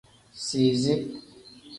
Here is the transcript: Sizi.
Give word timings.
Sizi. 0.45 0.93